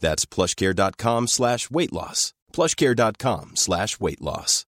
That's 0.00 0.24
plushcare.com 0.24 1.28
slash 1.28 1.70
weight 1.70 1.92
loss. 1.92 2.32
plushcare.com 2.52 3.52
slash 3.54 4.00
weight 4.00 4.20
loss. 4.20 4.66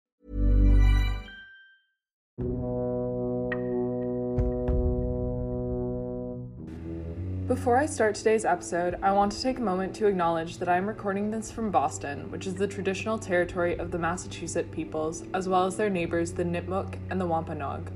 Before 7.47 7.75
I 7.75 7.85
start 7.85 8.15
today's 8.15 8.45
episode, 8.45 8.97
I 9.01 9.11
want 9.11 9.33
to 9.33 9.41
take 9.41 9.57
a 9.57 9.61
moment 9.61 9.93
to 9.95 10.07
acknowledge 10.07 10.57
that 10.59 10.69
I 10.69 10.77
am 10.77 10.87
recording 10.87 11.31
this 11.31 11.51
from 11.51 11.69
Boston, 11.69 12.31
which 12.31 12.47
is 12.47 12.55
the 12.55 12.65
traditional 12.65 13.19
territory 13.19 13.77
of 13.77 13.91
the 13.91 13.99
Massachusetts 13.99 14.69
peoples, 14.71 15.25
as 15.33 15.49
well 15.49 15.65
as 15.65 15.75
their 15.75 15.89
neighbors, 15.89 16.31
the 16.31 16.45
Nipmuc 16.45 16.97
and 17.09 17.19
the 17.19 17.25
Wampanoag. 17.25 17.91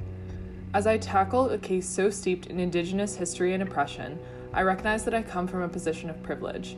As 0.73 0.85
I 0.85 0.97
tackle 0.97 1.51
a 1.51 1.57
case 1.57 1.87
so 1.87 2.09
steeped 2.09 2.47
in 2.47 2.59
Indigenous 2.59 3.15
history 3.15 3.53
and 3.53 3.63
oppression, 3.63 4.19
I 4.53 4.61
recognize 4.63 5.05
that 5.05 5.13
I 5.13 5.21
come 5.21 5.47
from 5.47 5.61
a 5.61 5.69
position 5.69 6.09
of 6.09 6.21
privilege. 6.21 6.75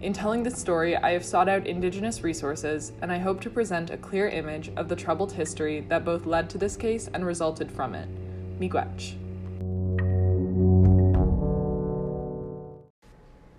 In 0.00 0.12
telling 0.12 0.44
this 0.44 0.56
story, 0.56 0.96
I 0.96 1.10
have 1.10 1.24
sought 1.24 1.48
out 1.48 1.66
Indigenous 1.66 2.22
resources, 2.22 2.92
and 3.02 3.10
I 3.10 3.18
hope 3.18 3.40
to 3.40 3.50
present 3.50 3.90
a 3.90 3.96
clear 3.96 4.28
image 4.28 4.70
of 4.76 4.88
the 4.88 4.94
troubled 4.94 5.32
history 5.32 5.80
that 5.88 6.04
both 6.04 6.24
led 6.24 6.48
to 6.50 6.58
this 6.58 6.76
case 6.76 7.10
and 7.12 7.26
resulted 7.26 7.68
from 7.68 7.96
it. 7.96 8.08
Miigwech. 8.60 9.16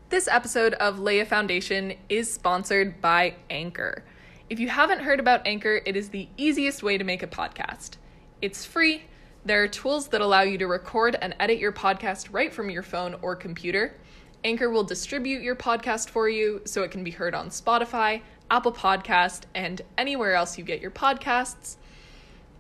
This 0.08 0.30
episode 0.30 0.76
of 0.76 1.00
Lay 1.00 1.20
a 1.20 1.26
Foundation 1.26 1.96
is 2.08 2.34
sponsored 2.34 3.02
by 3.02 3.36
Anchor. 3.50 4.06
If 4.50 4.62
you 4.62 4.70
haven't 4.70 5.02
heard 5.02 5.20
about 5.20 5.46
Anchor, 5.46 5.82
it 5.86 5.98
is 5.98 6.08
the 6.08 6.30
easiest 6.38 6.82
way 6.82 6.98
to 6.98 7.04
make 7.04 7.22
a 7.22 7.28
podcast. 7.28 7.98
It's 8.42 8.64
free. 8.64 9.04
There 9.44 9.62
are 9.62 9.68
tools 9.68 10.08
that 10.08 10.22
allow 10.22 10.44
you 10.44 10.58
to 10.60 10.68
record 10.68 11.18
and 11.22 11.36
edit 11.38 11.60
your 11.60 11.74
podcast 11.74 12.30
right 12.32 12.54
from 12.54 12.70
your 12.70 12.84
phone 12.84 13.18
or 13.22 13.36
computer. 13.36 13.98
Anchor 14.44 14.70
will 14.70 14.84
distribute 14.84 15.42
your 15.42 15.56
podcast 15.56 16.10
for 16.10 16.30
you 16.30 16.62
so 16.66 16.84
it 16.84 16.92
can 16.92 17.04
be 17.04 17.12
heard 17.12 17.36
on 17.36 17.50
Spotify, 17.50 18.22
Apple 18.50 18.72
Podcast, 18.72 19.44
and 19.54 19.82
anywhere 19.98 20.34
else 20.34 20.58
you 20.58 20.64
get 20.64 20.82
your 20.82 20.92
podcasts. 20.92 21.76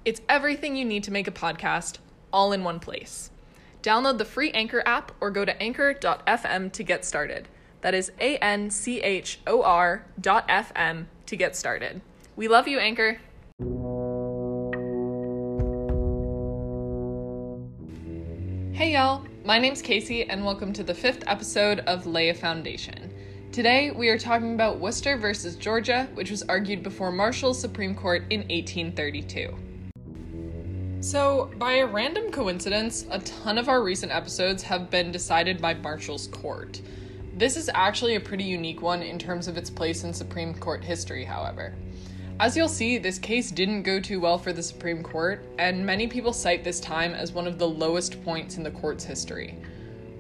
It's 0.03 0.22
everything 0.28 0.75
you 0.75 0.84
need 0.84 1.03
to 1.06 1.12
make 1.12 1.28
a 1.28 1.31
podcast 1.31 2.00
all 2.34 2.51
in 2.51 2.63
one 2.63 2.79
place. 2.79 3.31
Download 3.81 4.17
the 4.17 4.25
free 4.25 4.51
Anchor 4.51 4.84
app 4.85 5.13
or 5.22 5.31
go 5.31 5.45
to 5.45 5.62
anchor.fm 5.62 6.72
to 6.73 6.84
get 6.84 7.06
started. 7.06 7.47
That 7.81 7.94
is 7.94 8.11
A 8.19 8.38
N 8.38 8.69
C 8.69 9.00
H 9.00 9.40
O 9.47 9.61
R 9.63 10.06
dot 10.19 10.47
FM 10.50 11.06
to 11.28 11.35
get 11.38 11.56
started. 11.56 12.01
We 12.35 12.50
love 12.50 12.67
you, 12.67 12.79
Anchor. 12.79 13.19
Hey, 18.79 18.94
y'all. 18.94 19.25
My 19.44 19.59
name's 19.59 19.81
Casey, 19.81 20.23
and 20.29 20.45
welcome 20.45 20.72
to 20.72 20.84
the 20.84 20.94
fifth 20.94 21.25
episode 21.28 21.79
of 21.79 22.06
Lay 22.06 22.29
a 22.29 22.34
Foundation. 22.34 23.13
Today, 23.51 23.91
we 23.91 24.07
are 24.07 24.17
talking 24.17 24.53
about 24.53 24.79
Worcester 24.79 25.17
versus 25.17 25.57
Georgia, 25.57 26.07
which 26.13 26.31
was 26.31 26.44
argued 26.44 26.81
before 26.81 27.12
Marshall's 27.12 27.59
Supreme 27.59 27.94
Court 27.94 28.23
in 28.29 28.40
1832. 28.47 29.53
So, 31.01 31.51
by 31.57 31.73
a 31.73 31.88
random 31.88 32.31
coincidence, 32.31 33.06
a 33.12 33.19
ton 33.19 33.57
of 33.57 33.67
our 33.67 33.84
recent 33.84 34.13
episodes 34.13 34.63
have 34.63 34.90
been 34.90 35.11
decided 35.11 35.61
by 35.61 35.73
Marshall's 35.73 36.28
court. 36.28 36.81
This 37.35 37.57
is 37.57 37.69
actually 37.73 38.16
a 38.16 38.22
pretty 38.22 38.46
unique 38.46 38.81
one 38.81 39.01
in 39.01 39.19
terms 39.19 39.50
of 39.50 39.57
its 39.57 39.69
place 39.69 40.06
in 40.06 40.13
Supreme 40.13 40.53
Court 40.53 40.85
history, 40.85 41.25
however. 41.25 41.73
As 42.39 42.55
you'll 42.55 42.69
see, 42.69 42.97
this 42.97 43.19
case 43.19 43.51
didn't 43.51 43.83
go 43.83 44.00
too 44.00 44.22
well 44.22 44.38
for 44.38 44.53
the 44.53 44.63
Supreme 44.63 45.03
Court, 45.03 45.44
and 45.57 45.85
many 45.85 46.07
people 46.07 46.31
cite 46.31 46.63
this 46.63 46.79
time 46.79 47.13
as 47.13 47.33
one 47.33 47.45
of 47.45 47.59
the 47.59 47.67
lowest 47.67 48.23
points 48.23 48.55
in 48.55 48.63
the 48.63 48.72
court's 48.72 49.03
history. 49.03 49.57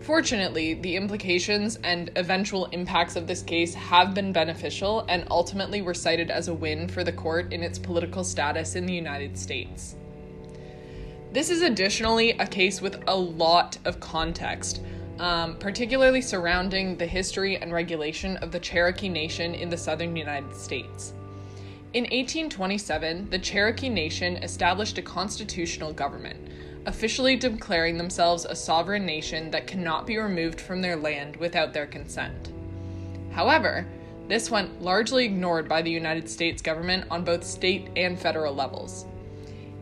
Fortunately, 0.01 0.73
the 0.73 0.97
implications 0.97 1.77
and 1.85 2.11
eventual 2.17 2.65
impacts 2.67 3.15
of 3.15 3.25
this 3.25 3.41
case 3.41 3.73
have 3.73 4.13
been 4.13 4.33
beneficial 4.33 5.05
and 5.07 5.25
ultimately 5.31 5.81
were 5.81 5.93
cited 5.93 6.29
as 6.29 6.49
a 6.49 6.53
win 6.53 6.89
for 6.89 7.05
the 7.05 7.11
court 7.13 7.53
in 7.53 7.63
its 7.63 7.79
political 7.79 8.25
status 8.25 8.75
in 8.75 8.85
the 8.85 8.93
United 8.93 9.37
States. 9.37 9.95
This 11.31 11.49
is 11.49 11.61
additionally 11.61 12.31
a 12.31 12.45
case 12.45 12.81
with 12.81 13.01
a 13.07 13.15
lot 13.15 13.77
of 13.85 14.01
context, 14.01 14.81
um, 15.19 15.55
particularly 15.55 16.21
surrounding 16.21 16.97
the 16.97 17.07
history 17.07 17.55
and 17.55 17.71
regulation 17.71 18.35
of 18.37 18.51
the 18.51 18.59
Cherokee 18.59 19.07
Nation 19.07 19.55
in 19.55 19.69
the 19.69 19.77
southern 19.77 20.17
United 20.17 20.53
States. 20.53 21.13
In 21.91 22.03
1827, 22.03 23.31
the 23.31 23.39
Cherokee 23.39 23.89
Nation 23.89 24.35
established 24.43 24.99
a 24.99 25.01
constitutional 25.01 25.91
government, 25.91 26.37
officially 26.85 27.35
declaring 27.35 27.97
themselves 27.97 28.45
a 28.45 28.55
sovereign 28.55 29.07
nation 29.07 29.49
that 29.49 29.65
cannot 29.65 30.05
be 30.05 30.19
removed 30.19 30.61
from 30.61 30.83
their 30.83 30.95
land 30.95 31.35
without 31.37 31.73
their 31.73 31.87
consent. 31.87 32.53
However, 33.31 33.87
this 34.27 34.51
went 34.51 34.83
largely 34.83 35.25
ignored 35.25 35.67
by 35.67 35.81
the 35.81 35.89
United 35.89 36.29
States 36.29 36.61
government 36.61 37.05
on 37.09 37.23
both 37.23 37.43
state 37.43 37.89
and 37.95 38.19
federal 38.19 38.53
levels. 38.53 39.07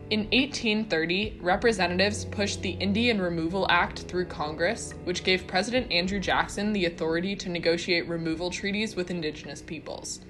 In 0.08 0.20
1830, 0.30 1.40
representatives 1.42 2.24
pushed 2.24 2.62
the 2.62 2.70
Indian 2.70 3.20
Removal 3.20 3.66
Act 3.68 3.98
through 4.04 4.24
Congress, 4.24 4.94
which 5.04 5.24
gave 5.24 5.46
President 5.46 5.92
Andrew 5.92 6.20
Jackson 6.20 6.72
the 6.72 6.86
authority 6.86 7.36
to 7.36 7.50
negotiate 7.50 8.08
removal 8.08 8.48
treaties 8.50 8.96
with 8.96 9.10
indigenous 9.10 9.60
peoples. 9.60 10.20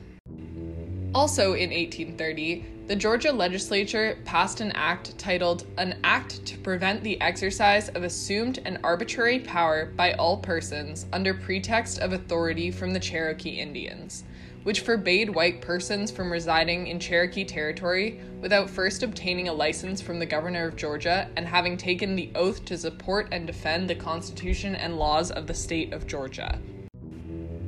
Also 1.18 1.54
in 1.54 1.70
1830, 1.70 2.64
the 2.86 2.94
Georgia 2.94 3.32
legislature 3.32 4.16
passed 4.24 4.60
an 4.60 4.70
act 4.76 5.18
titled 5.18 5.66
An 5.76 5.98
Act 6.04 6.46
to 6.46 6.56
Prevent 6.58 7.02
the 7.02 7.20
Exercise 7.20 7.88
of 7.88 8.04
Assumed 8.04 8.60
and 8.64 8.78
Arbitrary 8.84 9.40
Power 9.40 9.86
by 9.96 10.12
All 10.12 10.36
Persons 10.36 11.06
under 11.12 11.34
Pretext 11.34 11.98
of 11.98 12.12
Authority 12.12 12.70
from 12.70 12.92
the 12.92 13.00
Cherokee 13.00 13.58
Indians, 13.58 14.22
which 14.62 14.82
forbade 14.82 15.28
white 15.28 15.60
persons 15.60 16.12
from 16.12 16.30
residing 16.30 16.86
in 16.86 17.00
Cherokee 17.00 17.44
territory 17.44 18.20
without 18.40 18.70
first 18.70 19.02
obtaining 19.02 19.48
a 19.48 19.52
license 19.52 20.00
from 20.00 20.20
the 20.20 20.24
governor 20.24 20.68
of 20.68 20.76
Georgia 20.76 21.28
and 21.34 21.48
having 21.48 21.76
taken 21.76 22.14
the 22.14 22.30
oath 22.36 22.64
to 22.66 22.78
support 22.78 23.26
and 23.32 23.44
defend 23.44 23.90
the 23.90 23.94
Constitution 23.96 24.76
and 24.76 24.96
laws 24.96 25.32
of 25.32 25.48
the 25.48 25.54
state 25.54 25.92
of 25.92 26.06
Georgia. 26.06 26.60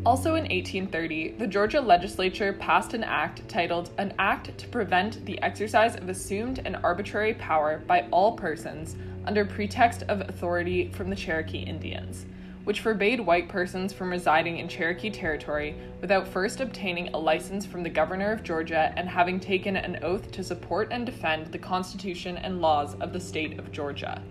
Also 0.07 0.31
in 0.31 0.45
1830, 0.45 1.33
the 1.33 1.47
Georgia 1.47 1.79
legislature 1.79 2.55
passed 2.55 2.95
an 2.95 3.05
act 3.05 3.47
titled 3.51 3.91
An 3.99 4.15
Act 4.19 4.57
to 4.57 4.67
Prevent 4.69 5.23
the 5.27 5.41
Exercise 5.43 5.95
of 5.95 6.09
Assumed 6.09 6.63
and 6.65 6.77
Arbitrary 6.77 7.35
Power 7.35 7.83
by 7.87 8.07
All 8.11 8.33
Persons 8.33 8.97
under 9.27 9.45
Pretext 9.45 10.03
of 10.05 10.23
Authority 10.23 10.91
from 10.95 11.11
the 11.11 11.17
Cherokee 11.17 11.59
Indians, 11.59 12.25
which 12.65 12.81
forbade 12.81 13.21
white 13.21 13.51
persons 13.51 13.93
from 13.93 14.09
residing 14.09 14.57
in 14.57 14.69
Cherokee 14.69 15.11
territory 15.11 15.77
without 16.01 16.27
first 16.27 16.63
obtaining 16.63 17.09
a 17.09 17.19
license 17.19 17.67
from 17.67 17.83
the 17.83 17.91
governor 17.91 18.33
of 18.33 18.43
Georgia 18.43 18.95
and 18.97 19.07
having 19.07 19.39
taken 19.39 19.77
an 19.77 20.03
oath 20.03 20.33
to 20.33 20.43
support 20.43 20.89
and 20.91 21.05
defend 21.05 21.49
the 21.49 21.59
Constitution 21.59 22.39
and 22.39 22.63
laws 22.63 22.95
of 23.01 23.13
the 23.13 23.21
state 23.21 23.59
of 23.59 23.71
Georgia. 23.71 24.23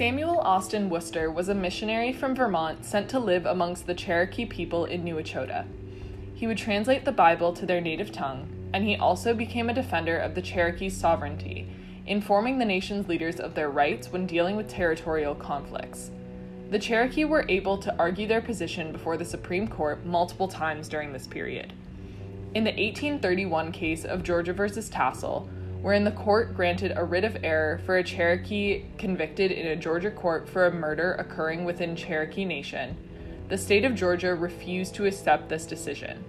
Samuel 0.00 0.38
Austin 0.38 0.88
Worcester 0.88 1.30
was 1.30 1.50
a 1.50 1.54
missionary 1.54 2.10
from 2.10 2.34
Vermont 2.34 2.86
sent 2.86 3.10
to 3.10 3.18
live 3.18 3.44
amongst 3.44 3.86
the 3.86 3.92
Cherokee 3.92 4.46
people 4.46 4.86
in 4.86 5.04
New 5.04 5.16
Echota. 5.16 5.66
He 6.32 6.46
would 6.46 6.56
translate 6.56 7.04
the 7.04 7.12
Bible 7.12 7.52
to 7.52 7.66
their 7.66 7.82
native 7.82 8.10
tongue, 8.10 8.48
and 8.72 8.82
he 8.82 8.96
also 8.96 9.34
became 9.34 9.68
a 9.68 9.74
defender 9.74 10.16
of 10.16 10.34
the 10.34 10.40
Cherokee 10.40 10.88
sovereignty, 10.88 11.68
informing 12.06 12.58
the 12.58 12.64
nation's 12.64 13.08
leaders 13.08 13.38
of 13.38 13.54
their 13.54 13.68
rights 13.68 14.10
when 14.10 14.26
dealing 14.26 14.56
with 14.56 14.68
territorial 14.68 15.34
conflicts. 15.34 16.10
The 16.70 16.78
Cherokee 16.78 17.26
were 17.26 17.44
able 17.50 17.76
to 17.76 17.94
argue 17.98 18.26
their 18.26 18.40
position 18.40 18.92
before 18.92 19.18
the 19.18 19.26
Supreme 19.26 19.68
Court 19.68 20.06
multiple 20.06 20.48
times 20.48 20.88
during 20.88 21.12
this 21.12 21.26
period. 21.26 21.74
In 22.54 22.64
the 22.64 22.70
1831 22.70 23.70
case 23.70 24.06
of 24.06 24.22
Georgia 24.22 24.54
v. 24.54 24.62
Tassel, 24.80 25.50
wherein 25.82 26.04
the 26.04 26.10
court 26.10 26.54
granted 26.54 26.92
a 26.96 27.04
writ 27.04 27.24
of 27.24 27.38
error 27.42 27.80
for 27.86 27.96
a 27.96 28.04
Cherokee 28.04 28.84
convicted 28.98 29.50
in 29.50 29.66
a 29.66 29.76
Georgia 29.76 30.10
court 30.10 30.48
for 30.48 30.66
a 30.66 30.72
murder 30.72 31.14
occurring 31.14 31.64
within 31.64 31.96
Cherokee 31.96 32.44
Nation, 32.44 32.96
the 33.48 33.58
state 33.58 33.84
of 33.84 33.94
Georgia 33.94 34.34
refused 34.34 34.94
to 34.94 35.06
accept 35.06 35.48
this 35.48 35.66
decision. 35.66 36.24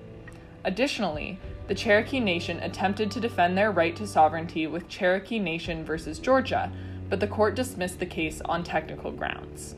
Additionally, 0.63 1.38
the 1.68 1.75
Cherokee 1.75 2.19
Nation 2.19 2.59
attempted 2.59 3.12
to 3.12 3.19
defend 3.19 3.57
their 3.57 3.71
right 3.71 3.95
to 3.95 4.07
sovereignty 4.07 4.68
with 4.68 4.88
Cherokee 4.88 5.39
Nation 5.39 5.83
versus 5.83 6.19
Georgia, 6.19 6.71
but 7.09 7.19
the 7.19 7.27
court 7.27 7.56
dismissed 7.56 8.00
the 8.00 8.06
case 8.06 8.42
on 8.45 8.63
technical 8.63 9.12
grounds. 9.12 9.75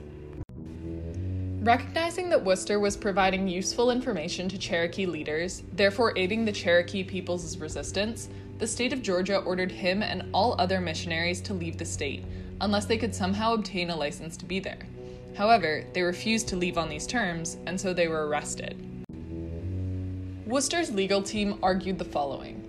Recognizing 1.63 2.29
that 2.29 2.43
Worcester 2.43 2.79
was 2.79 2.97
providing 2.97 3.47
useful 3.47 3.89
information 3.89 4.49
to 4.49 4.57
Cherokee 4.57 5.05
leaders, 5.05 5.63
therefore 5.71 6.17
aiding 6.17 6.43
the 6.43 6.51
Cherokee 6.51 7.05
people's 7.05 7.57
resistance, 7.57 8.27
the 8.59 8.67
state 8.67 8.94
of 8.94 9.01
Georgia 9.01 9.38
ordered 9.38 9.71
him 9.71 10.03
and 10.03 10.29
all 10.33 10.55
other 10.57 10.79
missionaries 10.79 11.41
to 11.41 11.53
leave 11.53 11.77
the 11.77 11.85
state, 11.85 12.23
unless 12.61 12.85
they 12.85 12.97
could 12.97 13.13
somehow 13.13 13.53
obtain 13.53 13.89
a 13.89 13.95
license 13.95 14.38
to 14.38 14.45
be 14.45 14.59
there. 14.59 14.88
However, 15.35 15.83
they 15.94 16.01
refused 16.01 16.47
to 16.50 16.55
leave 16.55 16.77
on 16.77 16.89
these 16.89 17.07
terms, 17.07 17.57
and 17.65 17.79
so 17.79 17.94
they 17.94 18.07
were 18.07 18.27
arrested. 18.27 18.77
Worcester's 20.45 20.91
legal 20.91 21.23
team 21.23 21.57
argued 21.63 21.97
the 21.97 22.05
following 22.05 22.59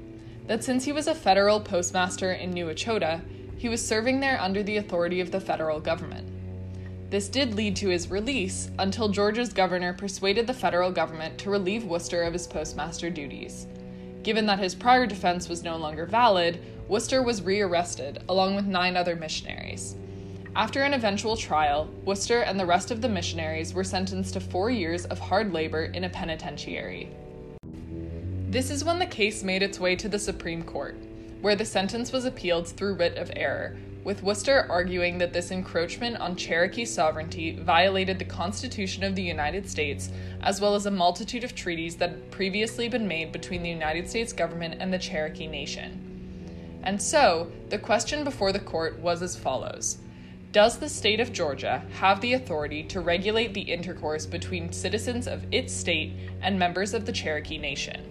that 0.47 0.65
since 0.65 0.85
he 0.85 0.93
was 0.93 1.07
a 1.07 1.15
federal 1.15 1.61
postmaster 1.61 2.33
in 2.33 2.51
New 2.51 2.67
Echota, 2.67 3.21
he 3.57 3.69
was 3.69 3.87
serving 3.87 4.21
there 4.21 4.41
under 4.41 4.63
the 4.63 4.77
authority 4.77 5.21
of 5.21 5.31
the 5.31 5.41
federal 5.41 5.81
government. 5.81 6.29
This 7.11 7.29
did 7.29 7.55
lead 7.55 7.77
to 7.77 7.89
his 7.89 8.11
release 8.11 8.71
until 8.79 9.09
Georgia's 9.09 9.53
governor 9.53 9.95
persuaded 9.95 10.47
the 10.47 10.55
federal 10.55 10.91
government 10.91 11.39
to 11.39 11.51
relieve 11.51 11.85
Worcester 11.85 12.23
of 12.23 12.33
his 12.33 12.47
postmaster 12.47 13.09
duties. 13.09 13.67
Given 14.25 14.47
that 14.47 14.59
his 14.59 14.75
prior 14.75 15.07
defense 15.07 15.51
was 15.51 15.63
no 15.63 15.77
longer 15.77 16.07
valid, 16.07 16.59
Worcester 16.89 17.23
was 17.23 17.43
rearrested 17.43 18.23
along 18.27 18.57
with 18.57 18.65
nine 18.65 18.97
other 18.97 19.15
missionaries. 19.15 19.97
After 20.57 20.83
an 20.83 20.95
eventual 20.95 21.37
trial, 21.37 21.91
Worcester 22.07 22.41
and 22.41 22.59
the 22.59 22.65
rest 22.65 22.91
of 22.91 23.03
the 23.03 23.09
missionaries 23.09 23.75
were 23.75 23.85
sentenced 23.85 24.33
to 24.33 24.41
four 24.41 24.71
years 24.71 25.05
of 25.05 25.19
hard 25.19 25.53
labor 25.53 25.85
in 25.85 26.05
a 26.05 26.09
penitentiary. 26.09 27.11
This 28.49 28.71
is 28.71 28.83
when 28.83 28.99
the 28.99 29.05
case 29.05 29.43
made 29.43 29.63
its 29.63 29.79
way 29.79 29.95
to 29.97 30.09
the 30.09 30.19
Supreme 30.19 30.63
Court, 30.63 30.97
where 31.43 31.57
the 31.57 31.67
sentence 31.67 32.11
was 32.11 32.25
appealed 32.25 32.67
through 32.67 32.95
writ 32.95 33.19
of 33.19 33.31
error, 33.37 33.77
with 34.05 34.23
Worcester 34.23 34.67
arguing 34.69 35.17
that 35.19 35.33
this 35.33 35.51
encroachment 35.51 36.19
on 36.19 36.37
Cherokee 36.37 36.85
sovereignty 36.85 37.57
violated 37.57 38.19
the 38.19 38.25
Constitution 38.27 39.03
of 39.03 39.15
the 39.15 39.23
United 39.23 39.69
States, 39.69 40.11
as 40.43 40.61
well 40.61 40.75
as 40.75 40.85
a 40.85 40.91
multitude 40.91 41.43
of 41.43 41.55
treaties 41.55 41.97
that 41.97 42.11
had 42.11 42.31
previously 42.31 42.89
been 42.89 43.09
made 43.09 43.33
between 43.33 43.63
the 43.63 43.71
United 43.71 44.09
States 44.09 44.33
government 44.33 44.77
and 44.79 44.93
the 44.93 44.99
Cherokee 44.99 45.47
Nation. 45.47 46.81
And 46.83 47.01
so, 47.01 47.51
the 47.71 47.79
question 47.79 48.25
before 48.25 48.53
the 48.53 48.61
court 48.61 48.99
was 48.99 49.23
as 49.23 49.37
follows 49.37 49.99
Does 50.53 50.79
the 50.79 50.89
state 50.89 51.19
of 51.19 51.33
Georgia 51.33 51.83
have 51.95 52.21
the 52.21 52.35
authority 52.35 52.83
to 52.85 53.01
regulate 53.01 53.55
the 53.55 53.63
intercourse 53.63 54.27
between 54.27 54.71
citizens 54.71 55.27
of 55.27 55.47
its 55.51 55.73
state 55.73 56.13
and 56.43 56.59
members 56.59 56.93
of 56.93 57.07
the 57.07 57.13
Cherokee 57.13 57.57
Nation? 57.57 58.11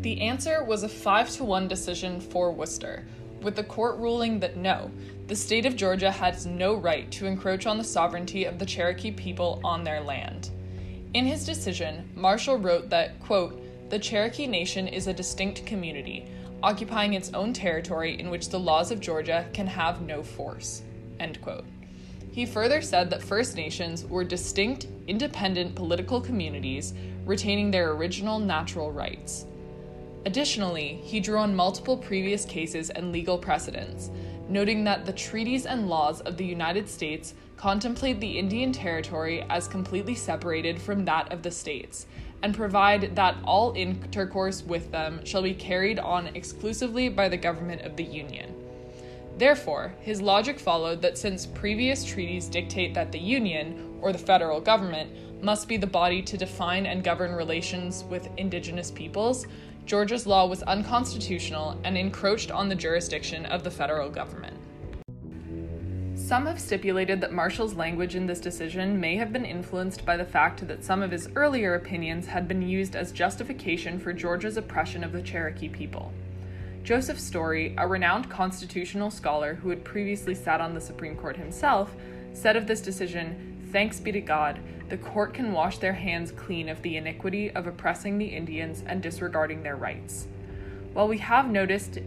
The 0.00 0.22
answer 0.22 0.64
was 0.64 0.82
a 0.82 0.88
5 0.88 1.30
to 1.32 1.44
1 1.44 1.68
decision 1.68 2.20
for 2.20 2.50
Worcester 2.50 3.04
with 3.44 3.54
the 3.54 3.62
court 3.62 3.98
ruling 3.98 4.40
that 4.40 4.56
no, 4.56 4.90
the 5.26 5.36
state 5.36 5.66
of 5.66 5.76
Georgia 5.76 6.10
has 6.10 6.46
no 6.46 6.74
right 6.74 7.10
to 7.12 7.26
encroach 7.26 7.66
on 7.66 7.78
the 7.78 7.84
sovereignty 7.84 8.44
of 8.44 8.58
the 8.58 8.66
Cherokee 8.66 9.10
people 9.10 9.60
on 9.62 9.84
their 9.84 10.00
land. 10.00 10.50
In 11.14 11.24
his 11.24 11.46
decision, 11.46 12.10
Marshall 12.16 12.58
wrote 12.58 12.90
that, 12.90 13.20
quote, 13.20 13.60
the 13.90 13.98
Cherokee 13.98 14.46
Nation 14.46 14.88
is 14.88 15.06
a 15.06 15.12
distinct 15.12 15.64
community, 15.64 16.26
occupying 16.62 17.14
its 17.14 17.32
own 17.34 17.52
territory 17.52 18.18
in 18.18 18.30
which 18.30 18.48
the 18.48 18.58
laws 18.58 18.90
of 18.90 18.98
Georgia 18.98 19.46
can 19.52 19.66
have 19.66 20.00
no 20.00 20.22
force. 20.22 20.82
End 21.20 21.40
quote. 21.40 21.64
He 22.32 22.46
further 22.46 22.82
said 22.82 23.10
that 23.10 23.22
First 23.22 23.54
Nations 23.54 24.04
were 24.04 24.24
distinct, 24.24 24.88
independent 25.06 25.76
political 25.76 26.20
communities 26.20 26.94
retaining 27.24 27.70
their 27.70 27.92
original 27.92 28.40
natural 28.40 28.90
rights. 28.90 29.46
Additionally, 30.26 31.00
he 31.02 31.20
drew 31.20 31.38
on 31.38 31.54
multiple 31.54 31.96
previous 31.96 32.44
cases 32.44 32.90
and 32.90 33.12
legal 33.12 33.36
precedents, 33.36 34.10
noting 34.48 34.84
that 34.84 35.04
the 35.04 35.12
treaties 35.12 35.66
and 35.66 35.88
laws 35.88 36.20
of 36.22 36.36
the 36.36 36.46
United 36.46 36.88
States 36.88 37.34
contemplate 37.56 38.20
the 38.20 38.38
Indian 38.38 38.72
Territory 38.72 39.44
as 39.50 39.68
completely 39.68 40.14
separated 40.14 40.80
from 40.80 41.04
that 41.04 41.32
of 41.32 41.42
the 41.42 41.50
states, 41.50 42.06
and 42.42 42.54
provide 42.54 43.14
that 43.16 43.36
all 43.44 43.72
intercourse 43.74 44.62
with 44.62 44.90
them 44.90 45.24
shall 45.24 45.42
be 45.42 45.54
carried 45.54 45.98
on 45.98 46.26
exclusively 46.28 47.08
by 47.08 47.28
the 47.28 47.36
government 47.36 47.82
of 47.82 47.96
the 47.96 48.04
Union. 48.04 48.54
Therefore, 49.36 49.94
his 50.00 50.22
logic 50.22 50.60
followed 50.60 51.02
that 51.02 51.18
since 51.18 51.46
previous 51.46 52.04
treaties 52.04 52.48
dictate 52.48 52.94
that 52.94 53.12
the 53.12 53.18
Union, 53.18 53.98
or 54.00 54.12
the 54.12 54.18
federal 54.18 54.60
government, 54.60 55.10
must 55.42 55.68
be 55.68 55.76
the 55.76 55.86
body 55.86 56.22
to 56.22 56.36
define 56.36 56.86
and 56.86 57.02
govern 57.02 57.32
relations 57.32 58.04
with 58.04 58.28
indigenous 58.36 58.90
peoples, 58.90 59.46
Georgia's 59.86 60.26
law 60.26 60.46
was 60.46 60.62
unconstitutional 60.62 61.78
and 61.84 61.98
encroached 61.98 62.50
on 62.50 62.68
the 62.68 62.74
jurisdiction 62.74 63.44
of 63.46 63.62
the 63.64 63.70
federal 63.70 64.08
government. 64.08 64.56
Some 66.14 66.46
have 66.46 66.58
stipulated 66.58 67.20
that 67.20 67.34
Marshall's 67.34 67.74
language 67.74 68.14
in 68.14 68.26
this 68.26 68.40
decision 68.40 68.98
may 68.98 69.16
have 69.16 69.30
been 69.30 69.44
influenced 69.44 70.06
by 70.06 70.16
the 70.16 70.24
fact 70.24 70.66
that 70.66 70.82
some 70.82 71.02
of 71.02 71.10
his 71.10 71.28
earlier 71.36 71.74
opinions 71.74 72.26
had 72.26 72.48
been 72.48 72.62
used 72.62 72.96
as 72.96 73.12
justification 73.12 73.98
for 73.98 74.14
Georgia's 74.14 74.56
oppression 74.56 75.04
of 75.04 75.12
the 75.12 75.20
Cherokee 75.20 75.68
people. 75.68 76.12
Joseph 76.82 77.20
Story, 77.20 77.74
a 77.76 77.86
renowned 77.86 78.30
constitutional 78.30 79.10
scholar 79.10 79.54
who 79.54 79.68
had 79.68 79.84
previously 79.84 80.34
sat 80.34 80.62
on 80.62 80.72
the 80.72 80.80
Supreme 80.80 81.16
Court 81.16 81.36
himself, 81.36 81.94
said 82.32 82.56
of 82.56 82.66
this 82.66 82.80
decision 82.80 83.53
Thanks 83.74 83.98
be 83.98 84.12
to 84.12 84.20
God, 84.20 84.60
the 84.88 84.96
court 84.96 85.34
can 85.34 85.50
wash 85.50 85.78
their 85.78 85.94
hands 85.94 86.30
clean 86.30 86.68
of 86.68 86.80
the 86.82 86.96
iniquity 86.96 87.50
of 87.50 87.66
oppressing 87.66 88.18
the 88.18 88.26
Indians 88.28 88.84
and 88.86 89.02
disregarding 89.02 89.64
their 89.64 89.74
rights. 89.74 90.28
While 90.92 91.08
we 91.08 91.18
have 91.18 91.50
noticed 91.50 91.98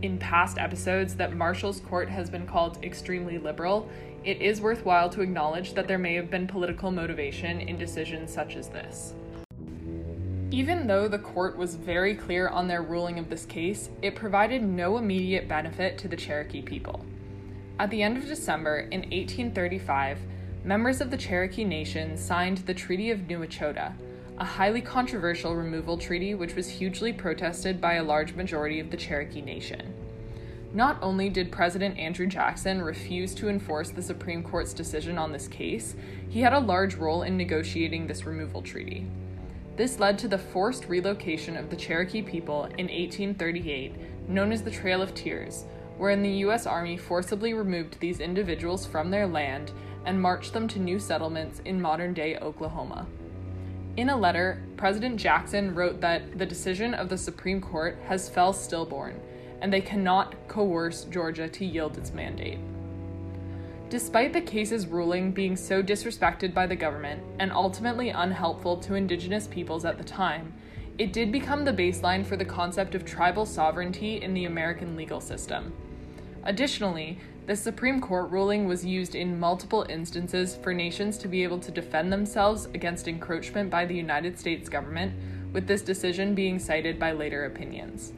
in 0.00 0.16
past 0.16 0.56
episodes 0.56 1.16
that 1.16 1.36
Marshall's 1.36 1.80
court 1.80 2.08
has 2.08 2.30
been 2.30 2.46
called 2.46 2.82
extremely 2.82 3.36
liberal, 3.36 3.86
it 4.24 4.40
is 4.40 4.62
worthwhile 4.62 5.10
to 5.10 5.20
acknowledge 5.20 5.74
that 5.74 5.86
there 5.86 5.98
may 5.98 6.14
have 6.14 6.30
been 6.30 6.46
political 6.46 6.90
motivation 6.90 7.60
in 7.60 7.76
decisions 7.76 8.32
such 8.32 8.56
as 8.56 8.68
this. 8.68 9.12
Even 10.50 10.86
though 10.86 11.06
the 11.06 11.18
court 11.18 11.54
was 11.54 11.74
very 11.74 12.14
clear 12.14 12.48
on 12.48 12.66
their 12.66 12.80
ruling 12.80 13.18
of 13.18 13.28
this 13.28 13.44
case, 13.44 13.90
it 14.00 14.14
provided 14.14 14.62
no 14.62 14.96
immediate 14.96 15.46
benefit 15.46 15.98
to 15.98 16.08
the 16.08 16.16
Cherokee 16.16 16.62
people. 16.62 17.04
At 17.78 17.90
the 17.90 18.02
end 18.02 18.16
of 18.16 18.24
December 18.24 18.78
in 18.90 19.00
1835, 19.00 20.18
members 20.64 21.00
of 21.00 21.10
the 21.10 21.16
Cherokee 21.16 21.64
Nation 21.64 22.16
signed 22.16 22.58
the 22.58 22.74
Treaty 22.74 23.10
of 23.10 23.26
New 23.26 23.40
Echota, 23.40 23.94
a 24.38 24.44
highly 24.44 24.80
controversial 24.80 25.56
removal 25.56 25.96
treaty 25.96 26.34
which 26.34 26.54
was 26.54 26.68
hugely 26.68 27.12
protested 27.12 27.80
by 27.80 27.94
a 27.94 28.02
large 28.02 28.34
majority 28.34 28.78
of 28.78 28.90
the 28.90 28.96
Cherokee 28.96 29.40
Nation. 29.40 29.94
Not 30.72 30.98
only 31.02 31.30
did 31.30 31.50
President 31.50 31.98
Andrew 31.98 32.26
Jackson 32.26 32.82
refuse 32.82 33.34
to 33.34 33.48
enforce 33.48 33.90
the 33.90 34.02
Supreme 34.02 34.42
Court's 34.42 34.72
decision 34.72 35.18
on 35.18 35.32
this 35.32 35.48
case, 35.48 35.96
he 36.28 36.40
had 36.40 36.52
a 36.52 36.60
large 36.60 36.94
role 36.94 37.22
in 37.22 37.36
negotiating 37.36 38.06
this 38.06 38.24
removal 38.24 38.62
treaty. 38.62 39.06
This 39.76 39.98
led 39.98 40.18
to 40.18 40.28
the 40.28 40.38
forced 40.38 40.88
relocation 40.88 41.56
of 41.56 41.70
the 41.70 41.76
Cherokee 41.76 42.22
people 42.22 42.64
in 42.64 42.86
1838, 42.86 44.28
known 44.28 44.52
as 44.52 44.62
the 44.62 44.70
Trail 44.70 45.00
of 45.00 45.14
Tears, 45.14 45.64
wherein 45.96 46.22
the 46.22 46.30
U.S. 46.30 46.66
Army 46.66 46.96
forcibly 46.96 47.52
removed 47.52 47.98
these 47.98 48.20
individuals 48.20 48.86
from 48.86 49.10
their 49.10 49.26
land 49.26 49.72
and 50.04 50.20
marched 50.20 50.52
them 50.52 50.66
to 50.68 50.78
new 50.78 50.98
settlements 50.98 51.60
in 51.64 51.80
modern 51.80 52.14
day 52.14 52.36
Oklahoma. 52.38 53.06
In 53.96 54.08
a 54.08 54.16
letter, 54.16 54.62
President 54.76 55.16
Jackson 55.16 55.74
wrote 55.74 56.00
that 56.00 56.38
the 56.38 56.46
decision 56.46 56.94
of 56.94 57.08
the 57.08 57.18
Supreme 57.18 57.60
Court 57.60 57.98
has 58.06 58.28
fell 58.28 58.52
stillborn, 58.52 59.20
and 59.60 59.72
they 59.72 59.80
cannot 59.80 60.36
coerce 60.48 61.04
Georgia 61.04 61.48
to 61.48 61.64
yield 61.64 61.98
its 61.98 62.12
mandate. 62.12 62.58
Despite 63.90 64.32
the 64.32 64.40
case's 64.40 64.86
ruling 64.86 65.32
being 65.32 65.56
so 65.56 65.82
disrespected 65.82 66.54
by 66.54 66.66
the 66.66 66.76
government 66.76 67.22
and 67.40 67.50
ultimately 67.50 68.10
unhelpful 68.10 68.76
to 68.78 68.94
Indigenous 68.94 69.48
peoples 69.48 69.84
at 69.84 69.98
the 69.98 70.04
time, 70.04 70.54
it 70.96 71.12
did 71.12 71.32
become 71.32 71.64
the 71.64 71.72
baseline 71.72 72.24
for 72.24 72.36
the 72.36 72.44
concept 72.44 72.94
of 72.94 73.04
tribal 73.04 73.44
sovereignty 73.44 74.22
in 74.22 74.32
the 74.32 74.44
American 74.44 74.96
legal 74.96 75.20
system. 75.20 75.72
Additionally, 76.44 77.18
the 77.50 77.56
Supreme 77.56 78.00
Court 78.00 78.30
ruling 78.30 78.68
was 78.68 78.86
used 78.86 79.16
in 79.16 79.40
multiple 79.40 79.84
instances 79.88 80.54
for 80.54 80.72
nations 80.72 81.18
to 81.18 81.26
be 81.26 81.42
able 81.42 81.58
to 81.58 81.72
defend 81.72 82.12
themselves 82.12 82.66
against 82.74 83.08
encroachment 83.08 83.68
by 83.68 83.84
the 83.84 83.96
United 83.96 84.38
States 84.38 84.68
government, 84.68 85.12
with 85.52 85.66
this 85.66 85.82
decision 85.82 86.32
being 86.32 86.60
cited 86.60 86.96
by 86.96 87.10
later 87.10 87.46
opinions. 87.46 88.12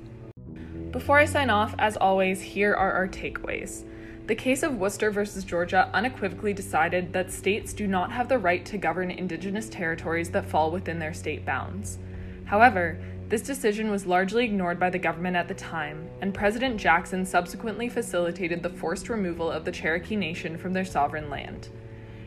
Before 0.90 1.18
I 1.18 1.24
sign 1.24 1.48
off, 1.48 1.74
as 1.78 1.96
always, 1.96 2.42
here 2.42 2.74
are 2.74 2.92
our 2.92 3.08
takeaways. 3.08 3.84
The 4.26 4.34
case 4.34 4.62
of 4.62 4.76
Worcester 4.76 5.10
versus 5.10 5.44
Georgia 5.44 5.88
unequivocally 5.94 6.52
decided 6.52 7.14
that 7.14 7.32
states 7.32 7.72
do 7.72 7.86
not 7.86 8.12
have 8.12 8.28
the 8.28 8.38
right 8.38 8.66
to 8.66 8.76
govern 8.76 9.10
indigenous 9.10 9.70
territories 9.70 10.28
that 10.32 10.44
fall 10.44 10.70
within 10.70 10.98
their 10.98 11.14
state 11.14 11.46
bounds. 11.46 11.96
However, 12.44 12.98
this 13.32 13.40
decision 13.40 13.90
was 13.90 14.04
largely 14.04 14.44
ignored 14.44 14.78
by 14.78 14.90
the 14.90 14.98
government 14.98 15.36
at 15.36 15.48
the 15.48 15.54
time, 15.54 16.06
and 16.20 16.34
President 16.34 16.76
Jackson 16.76 17.24
subsequently 17.24 17.88
facilitated 17.88 18.62
the 18.62 18.68
forced 18.68 19.08
removal 19.08 19.50
of 19.50 19.64
the 19.64 19.72
Cherokee 19.72 20.16
Nation 20.16 20.58
from 20.58 20.74
their 20.74 20.84
sovereign 20.84 21.30
land. 21.30 21.70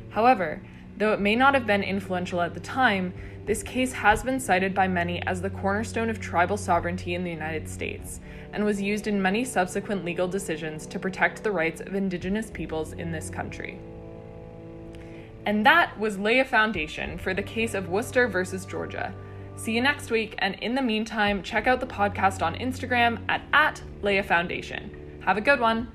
However, 0.09 0.63
though 0.97 1.13
it 1.13 1.21
may 1.21 1.35
not 1.35 1.53
have 1.53 1.67
been 1.67 1.83
influential 1.83 2.41
at 2.41 2.55
the 2.55 2.59
time, 2.59 3.13
this 3.45 3.61
case 3.61 3.93
has 3.93 4.23
been 4.23 4.39
cited 4.39 4.73
by 4.73 4.87
many 4.87 5.21
as 5.27 5.43
the 5.43 5.51
cornerstone 5.51 6.09
of 6.09 6.19
tribal 6.19 6.57
sovereignty 6.57 7.13
in 7.13 7.23
the 7.23 7.29
United 7.29 7.69
States 7.69 8.19
and 8.51 8.65
was 8.65 8.81
used 8.81 9.05
in 9.05 9.21
many 9.21 9.45
subsequent 9.45 10.05
legal 10.05 10.27
decisions 10.27 10.87
to 10.87 10.97
protect 10.97 11.43
the 11.43 11.51
rights 11.51 11.81
of 11.81 11.93
Indigenous 11.93 12.49
peoples 12.49 12.93
in 12.93 13.11
this 13.11 13.29
country. 13.29 13.77
And 15.45 15.63
that 15.67 15.99
was 15.99 16.17
lay 16.17 16.39
a 16.39 16.45
foundation 16.45 17.19
for 17.19 17.35
the 17.35 17.43
case 17.43 17.75
of 17.75 17.89
Worcester 17.89 18.27
versus 18.27 18.65
Georgia. 18.65 19.13
See 19.55 19.71
you 19.71 19.81
next 19.81 20.11
week, 20.11 20.35
and 20.39 20.55
in 20.55 20.75
the 20.75 20.81
meantime, 20.81 21.41
check 21.41 21.65
out 21.65 21.79
the 21.79 21.87
podcast 21.87 22.41
on 22.41 22.55
Instagram 22.55 23.23
at, 23.29 23.41
at 23.53 23.81
Lay 24.01 24.17
a 24.17 24.23
Foundation. 24.23 25.19
Have 25.23 25.37
a 25.37 25.41
good 25.41 25.59
one. 25.59 25.91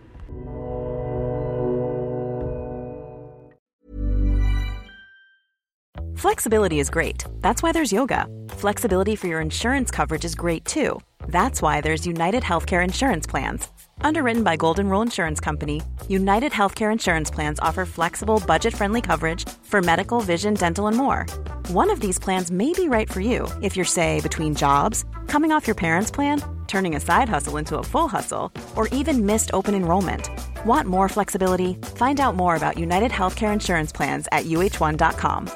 Flexibility 6.20 6.80
is 6.80 6.90
great. 6.90 7.24
That's 7.40 7.62
why 7.62 7.72
there's 7.72 7.92
yoga. 7.92 8.26
Flexibility 8.50 9.16
for 9.16 9.26
your 9.26 9.40
insurance 9.40 9.90
coverage 9.90 10.26
is 10.26 10.34
great 10.34 10.66
too. 10.66 11.00
That's 11.28 11.62
why 11.62 11.80
there's 11.80 12.06
United 12.06 12.42
Healthcare 12.42 12.84
Insurance 12.84 13.26
Plans. 13.26 13.68
Underwritten 14.02 14.42
by 14.42 14.56
Golden 14.56 14.88
Rule 14.88 15.00
Insurance 15.00 15.40
Company, 15.40 15.80
United 16.08 16.52
Healthcare 16.52 16.92
Insurance 16.92 17.30
Plans 17.30 17.58
offer 17.60 17.86
flexible, 17.86 18.42
budget 18.46 18.74
friendly 18.74 19.00
coverage 19.00 19.48
for 19.62 19.80
medical, 19.80 20.20
vision, 20.20 20.52
dental, 20.52 20.88
and 20.88 20.96
more. 20.96 21.24
One 21.72 21.88
of 21.88 22.00
these 22.00 22.18
plans 22.18 22.50
may 22.50 22.72
be 22.72 22.88
right 22.88 23.08
for 23.08 23.20
you 23.20 23.46
if 23.62 23.76
you're, 23.76 23.84
say, 23.84 24.20
between 24.22 24.56
jobs, 24.56 25.04
coming 25.28 25.52
off 25.52 25.68
your 25.68 25.76
parents' 25.76 26.10
plan, 26.10 26.42
turning 26.66 26.96
a 26.96 27.00
side 27.00 27.28
hustle 27.28 27.58
into 27.58 27.78
a 27.78 27.84
full 27.84 28.08
hustle, 28.08 28.50
or 28.74 28.88
even 28.88 29.24
missed 29.24 29.52
open 29.52 29.76
enrollment. 29.76 30.28
Want 30.66 30.88
more 30.88 31.08
flexibility? 31.08 31.74
Find 31.94 32.18
out 32.18 32.34
more 32.34 32.56
about 32.56 32.76
United 32.76 33.12
Healthcare 33.12 33.52
Insurance 33.52 33.92
Plans 33.92 34.26
at 34.32 34.46
uh1.com. 34.46 35.48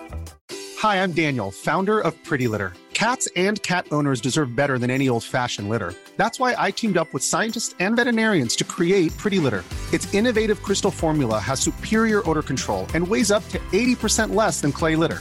Hi, 0.78 1.02
I'm 1.02 1.10
Daniel, 1.10 1.50
founder 1.50 1.98
of 1.98 2.14
Pretty 2.22 2.46
Litter. 2.46 2.74
Cats 2.92 3.28
and 3.34 3.60
cat 3.62 3.88
owners 3.90 4.20
deserve 4.20 4.54
better 4.54 4.78
than 4.78 4.90
any 4.90 5.08
old 5.08 5.24
fashioned 5.24 5.68
litter. 5.68 5.94
That's 6.16 6.38
why 6.38 6.54
I 6.56 6.70
teamed 6.70 6.96
up 6.96 7.12
with 7.12 7.24
scientists 7.24 7.74
and 7.80 7.96
veterinarians 7.96 8.54
to 8.54 8.62
create 8.62 9.16
Pretty 9.16 9.40
Litter. 9.40 9.64
Its 9.92 10.14
innovative 10.14 10.62
crystal 10.62 10.92
formula 10.92 11.40
has 11.40 11.58
superior 11.58 12.22
odor 12.30 12.42
control 12.42 12.86
and 12.94 13.08
weighs 13.08 13.32
up 13.32 13.42
to 13.48 13.58
80% 13.72 14.32
less 14.32 14.60
than 14.60 14.70
clay 14.70 14.94
litter. 14.94 15.20